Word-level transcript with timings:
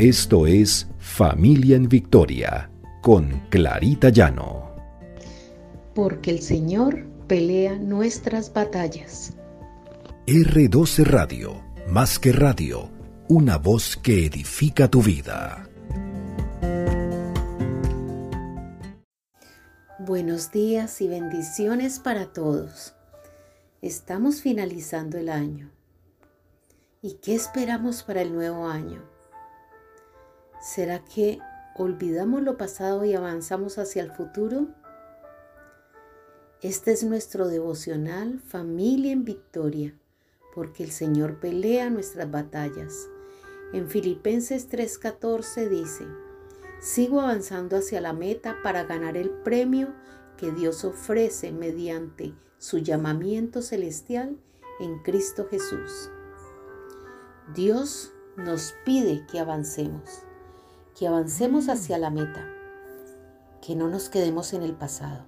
Esto 0.00 0.46
es 0.46 0.86
Familia 0.98 1.76
en 1.76 1.86
Victoria 1.86 2.70
con 3.02 3.42
Clarita 3.50 4.08
Llano. 4.08 4.74
Porque 5.94 6.30
el 6.30 6.40
Señor 6.40 7.04
pelea 7.26 7.76
nuestras 7.76 8.50
batallas. 8.50 9.34
R12 10.26 11.04
Radio, 11.04 11.62
más 11.86 12.18
que 12.18 12.32
radio, 12.32 12.88
una 13.28 13.58
voz 13.58 13.98
que 13.98 14.24
edifica 14.24 14.88
tu 14.88 15.02
vida. 15.02 15.68
Buenos 19.98 20.50
días 20.50 20.98
y 21.02 21.08
bendiciones 21.08 21.98
para 21.98 22.32
todos. 22.32 22.94
Estamos 23.82 24.40
finalizando 24.40 25.18
el 25.18 25.28
año. 25.28 25.68
¿Y 27.02 27.18
qué 27.20 27.34
esperamos 27.34 28.02
para 28.02 28.22
el 28.22 28.32
nuevo 28.32 28.66
año? 28.66 29.09
¿Será 30.60 31.02
que 31.02 31.38
olvidamos 31.74 32.42
lo 32.42 32.58
pasado 32.58 33.06
y 33.06 33.14
avanzamos 33.14 33.78
hacia 33.78 34.02
el 34.02 34.10
futuro? 34.12 34.68
Este 36.60 36.92
es 36.92 37.02
nuestro 37.02 37.48
devocional 37.48 38.40
Familia 38.40 39.12
en 39.12 39.24
Victoria, 39.24 39.98
porque 40.54 40.84
el 40.84 40.90
Señor 40.90 41.40
pelea 41.40 41.88
nuestras 41.88 42.30
batallas. 42.30 43.08
En 43.72 43.88
Filipenses 43.88 44.68
3:14 44.68 45.66
dice, 45.70 46.04
sigo 46.82 47.22
avanzando 47.22 47.78
hacia 47.78 48.02
la 48.02 48.12
meta 48.12 48.58
para 48.62 48.84
ganar 48.84 49.16
el 49.16 49.30
premio 49.30 49.94
que 50.36 50.52
Dios 50.52 50.84
ofrece 50.84 51.52
mediante 51.52 52.34
su 52.58 52.76
llamamiento 52.76 53.62
celestial 53.62 54.36
en 54.78 54.98
Cristo 54.98 55.46
Jesús. 55.50 56.10
Dios 57.54 58.12
nos 58.36 58.74
pide 58.84 59.26
que 59.26 59.40
avancemos, 59.40 60.24
que 61.00 61.06
avancemos 61.06 61.70
hacia 61.70 61.96
la 61.96 62.10
meta, 62.10 62.46
que 63.66 63.74
no 63.74 63.88
nos 63.88 64.10
quedemos 64.10 64.52
en 64.52 64.60
el 64.60 64.74
pasado, 64.74 65.24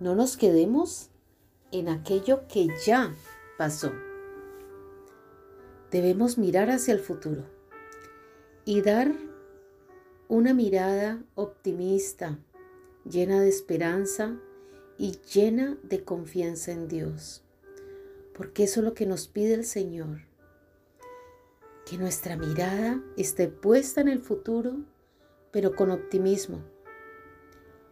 no 0.00 0.16
nos 0.16 0.36
quedemos 0.36 1.10
en 1.70 1.88
aquello 1.88 2.48
que 2.48 2.66
ya 2.84 3.14
pasó. 3.58 3.92
Debemos 5.92 6.36
mirar 6.36 6.68
hacia 6.70 6.94
el 6.94 6.98
futuro 6.98 7.44
y 8.64 8.82
dar 8.82 9.12
una 10.26 10.52
mirada 10.52 11.22
optimista, 11.36 12.36
llena 13.08 13.40
de 13.40 13.48
esperanza 13.48 14.36
y 14.98 15.12
llena 15.32 15.78
de 15.84 16.02
confianza 16.02 16.72
en 16.72 16.88
Dios, 16.88 17.44
porque 18.34 18.64
eso 18.64 18.80
es 18.80 18.84
lo 18.84 18.94
que 18.94 19.06
nos 19.06 19.28
pide 19.28 19.54
el 19.54 19.64
Señor 19.64 20.25
que 21.86 21.96
nuestra 21.96 22.36
mirada 22.36 23.00
esté 23.16 23.46
puesta 23.46 24.00
en 24.00 24.08
el 24.08 24.20
futuro, 24.20 24.76
pero 25.52 25.76
con 25.76 25.92
optimismo, 25.92 26.60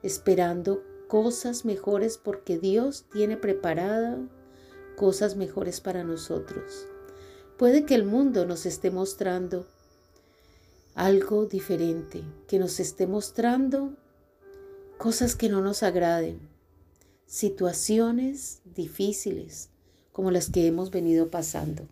esperando 0.03 0.83
cosas 1.07 1.65
mejores 1.65 2.19
porque 2.19 2.59
Dios 2.59 3.07
tiene 3.13 3.37
preparada 3.37 4.19
cosas 4.97 5.37
mejores 5.37 5.81
para 5.81 6.03
nosotros. 6.03 6.87
Puede 7.57 7.87
que 7.87 7.95
el 7.95 8.05
mundo 8.05 8.47
nos 8.47 8.67
esté 8.67 8.91
mostrando 8.91 9.65
algo 10.97 11.47
diferente, 11.47 12.25
que 12.49 12.59
nos 12.59 12.81
esté 12.81 13.07
mostrando 13.07 13.95
cosas 14.99 15.37
que 15.37 15.49
no 15.49 15.61
nos 15.61 15.85
agraden, 15.85 16.41
situaciones 17.27 18.61
difíciles 18.65 19.71
como 20.11 20.33
las 20.33 20.51
que 20.51 20.67
hemos 20.67 20.91
venido 20.91 21.31
pasando. 21.31 21.89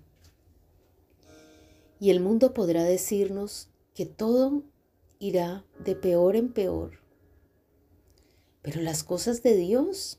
Y 2.02 2.10
el 2.10 2.18
mundo 2.18 2.52
podrá 2.52 2.82
decirnos 2.82 3.70
que 3.94 4.06
todo 4.06 4.64
irá 5.20 5.64
de 5.78 5.94
peor 5.94 6.34
en 6.34 6.52
peor. 6.52 6.98
Pero 8.60 8.80
las 8.80 9.04
cosas 9.04 9.44
de 9.44 9.54
Dios 9.54 10.18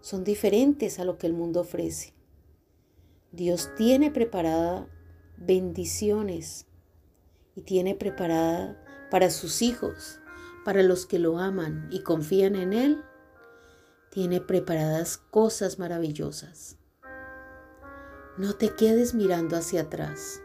son 0.00 0.24
diferentes 0.24 0.98
a 0.98 1.04
lo 1.04 1.16
que 1.16 1.28
el 1.28 1.32
mundo 1.32 1.60
ofrece. 1.60 2.12
Dios 3.30 3.70
tiene 3.76 4.10
preparada 4.10 4.88
bendiciones 5.36 6.66
y 7.54 7.60
tiene 7.62 7.94
preparada 7.94 8.84
para 9.12 9.30
sus 9.30 9.62
hijos, 9.62 10.18
para 10.64 10.82
los 10.82 11.06
que 11.06 11.20
lo 11.20 11.38
aman 11.38 11.88
y 11.92 12.02
confían 12.02 12.56
en 12.56 12.72
Él, 12.72 13.04
tiene 14.10 14.40
preparadas 14.40 15.18
cosas 15.18 15.78
maravillosas. 15.78 16.78
No 18.36 18.54
te 18.54 18.74
quedes 18.74 19.14
mirando 19.14 19.56
hacia 19.56 19.82
atrás 19.82 20.42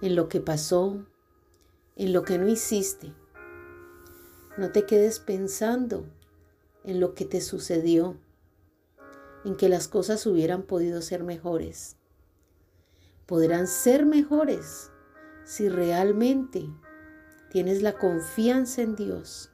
en 0.00 0.16
lo 0.16 0.28
que 0.28 0.40
pasó, 0.40 1.04
en 1.96 2.12
lo 2.12 2.22
que 2.22 2.38
no 2.38 2.48
hiciste. 2.48 3.12
No 4.56 4.72
te 4.72 4.86
quedes 4.86 5.18
pensando 5.18 6.06
en 6.84 7.00
lo 7.00 7.14
que 7.14 7.24
te 7.24 7.40
sucedió, 7.40 8.16
en 9.44 9.56
que 9.56 9.68
las 9.68 9.88
cosas 9.88 10.26
hubieran 10.26 10.62
podido 10.62 11.02
ser 11.02 11.24
mejores. 11.24 11.96
Podrán 13.26 13.66
ser 13.66 14.06
mejores 14.06 14.90
si 15.44 15.68
realmente 15.68 16.68
tienes 17.50 17.82
la 17.82 17.98
confianza 17.98 18.82
en 18.82 18.96
Dios. 18.96 19.50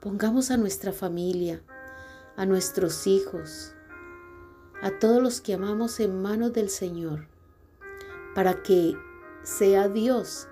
Pongamos 0.00 0.50
a 0.50 0.56
nuestra 0.56 0.92
familia, 0.92 1.62
a 2.36 2.46
nuestros 2.46 3.06
hijos, 3.06 3.74
a 4.82 4.98
todos 4.98 5.22
los 5.22 5.40
que 5.40 5.54
amamos 5.54 6.00
en 6.00 6.20
manos 6.20 6.52
del 6.52 6.68
Señor, 6.68 7.28
para 8.34 8.62
que 8.62 8.94
sea 9.44 9.88
Dios 9.88 10.48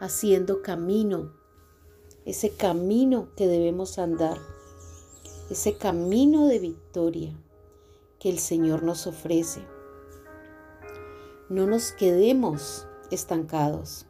haciendo 0.00 0.62
camino, 0.62 1.34
ese 2.24 2.50
camino 2.50 3.28
que 3.36 3.46
debemos 3.46 3.98
andar, 3.98 4.38
ese 5.50 5.76
camino 5.76 6.46
de 6.46 6.58
victoria 6.58 7.38
que 8.18 8.30
el 8.30 8.38
Señor 8.38 8.82
nos 8.82 9.06
ofrece. 9.06 9.60
No 11.50 11.66
nos 11.66 11.92
quedemos 11.92 12.88
estancados, 13.10 14.06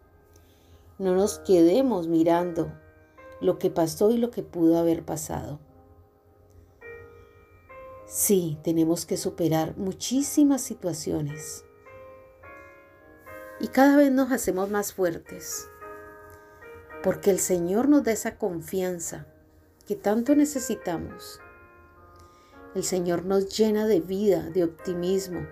no 0.99 1.17
nos 1.17 1.41
quedemos 1.41 2.07
mirando 2.07 2.73
lo 3.41 3.59
que 3.59 3.71
pasó 3.71 4.13
y 4.13 4.17
lo 4.17 4.31
que 4.31 4.45
pudo 4.45 4.79
haber 4.79 5.05
pasado. 5.05 5.59
Sí, 8.07 8.59
tenemos 8.63 9.07
que 9.07 9.17
superar 9.17 9.77
muchísimas 9.77 10.61
situaciones 10.63 11.65
y 13.61 13.69
cada 13.69 13.97
vez 13.97 14.11
nos 14.11 14.33
hacemos 14.33 14.71
más 14.71 14.95
fuertes, 14.95 15.69
porque 17.03 17.31
el 17.31 17.39
Señor 17.39 17.89
nos 17.89 18.03
da 18.05 18.13
esa 18.13 18.39
confianza 18.39 19.27
que 19.87 19.97
tanto 19.97 20.35
necesitamos. 20.35 21.41
El 22.75 22.85
Señor 22.85 23.27
nos 23.27 23.57
llena 23.57 23.87
de 23.87 24.01
vida, 24.01 24.49
de 24.49 24.65
optimismo, 24.65 25.47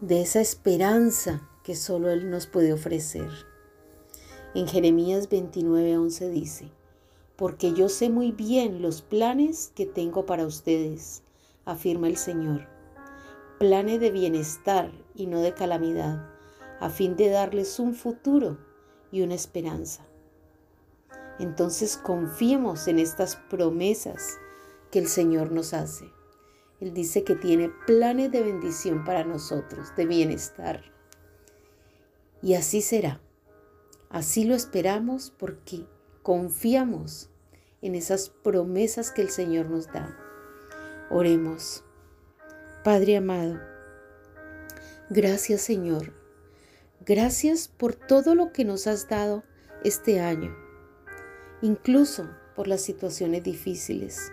de 0.00 0.22
esa 0.22 0.40
esperanza 0.40 1.48
que 1.64 1.74
solo 1.74 2.10
Él 2.10 2.30
nos 2.30 2.46
puede 2.46 2.72
ofrecer. 2.72 3.28
En 4.54 4.68
Jeremías 4.68 5.28
29:11 5.28 6.30
dice, 6.30 6.70
porque 7.34 7.72
yo 7.72 7.88
sé 7.88 8.10
muy 8.10 8.30
bien 8.30 8.80
los 8.80 9.02
planes 9.02 9.72
que 9.74 9.86
tengo 9.86 10.24
para 10.24 10.46
ustedes, 10.46 11.22
afirma 11.64 12.06
el 12.06 12.16
Señor 12.16 12.77
planes 13.58 14.00
de 14.00 14.10
bienestar 14.10 14.90
y 15.14 15.26
no 15.26 15.40
de 15.40 15.52
calamidad, 15.52 16.30
a 16.80 16.90
fin 16.90 17.16
de 17.16 17.28
darles 17.28 17.78
un 17.80 17.94
futuro 17.94 18.58
y 19.10 19.22
una 19.22 19.34
esperanza. 19.34 20.06
Entonces 21.38 21.96
confiemos 21.96 22.88
en 22.88 22.98
estas 22.98 23.36
promesas 23.36 24.38
que 24.90 24.98
el 24.98 25.08
Señor 25.08 25.52
nos 25.52 25.74
hace. 25.74 26.06
Él 26.80 26.94
dice 26.94 27.24
que 27.24 27.34
tiene 27.34 27.70
planes 27.86 28.30
de 28.30 28.42
bendición 28.42 29.04
para 29.04 29.24
nosotros, 29.24 29.94
de 29.96 30.06
bienestar. 30.06 30.82
Y 32.42 32.54
así 32.54 32.82
será. 32.82 33.20
Así 34.10 34.44
lo 34.44 34.54
esperamos 34.54 35.32
porque 35.36 35.84
confiamos 36.22 37.30
en 37.82 37.94
esas 37.94 38.30
promesas 38.30 39.10
que 39.10 39.22
el 39.22 39.30
Señor 39.30 39.68
nos 39.68 39.86
da. 39.88 40.16
Oremos. 41.10 41.84
Padre 42.88 43.18
amado, 43.18 43.60
gracias 45.10 45.60
Señor. 45.60 46.14
Gracias 47.04 47.68
por 47.68 47.94
todo 47.94 48.34
lo 48.34 48.50
que 48.50 48.64
nos 48.64 48.86
has 48.86 49.10
dado 49.10 49.44
este 49.84 50.20
año, 50.20 50.56
incluso 51.60 52.30
por 52.56 52.66
las 52.66 52.80
situaciones 52.80 53.42
difíciles, 53.42 54.32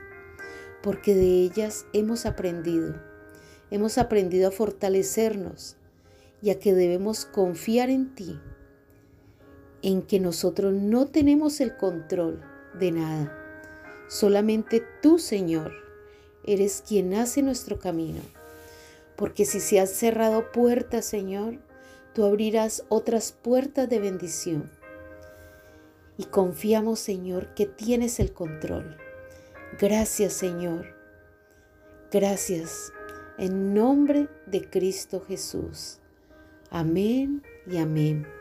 porque 0.81 1.15
de 1.15 1.41
ellas 1.41 1.85
hemos 1.91 2.25
aprendido. 2.25 2.95
Hemos 3.71 3.97
aprendido 3.97 4.47
a 4.47 4.51
fortalecernos 4.51 5.75
y 6.41 6.51
a 6.51 6.57
que 6.57 6.73
debemos 6.73 7.25
confiar 7.25 7.89
en 7.89 8.15
ti, 8.15 8.39
en 9.81 10.01
que 10.01 10.21
nosotros 10.21 10.73
no 10.73 11.07
tenemos 11.07 11.59
el 11.59 11.75
control 11.75 12.41
de 12.79 12.93
nada. 12.93 13.37
Solamente 14.07 14.81
tú, 15.01 15.19
Señor, 15.19 15.73
eres 16.45 16.81
quien 16.87 17.15
hace 17.15 17.41
nuestro 17.41 17.79
camino 17.79 18.21
porque 19.15 19.45
si 19.45 19.59
se 19.59 19.79
han 19.79 19.87
cerrado 19.87 20.51
puertas, 20.51 21.05
Señor, 21.05 21.59
tú 22.13 22.25
abrirás 22.25 22.85
otras 22.89 23.31
puertas 23.31 23.89
de 23.89 23.99
bendición. 23.99 24.71
Y 26.17 26.25
confiamos, 26.25 26.99
Señor, 26.99 27.53
que 27.55 27.65
tienes 27.65 28.19
el 28.19 28.33
control. 28.33 28.97
Gracias, 29.79 30.33
Señor. 30.33 30.95
Gracias. 32.11 32.93
En 33.37 33.73
nombre 33.73 34.29
de 34.45 34.69
Cristo 34.69 35.21
Jesús. 35.27 35.99
Amén 36.69 37.43
y 37.67 37.77
amén. 37.77 38.34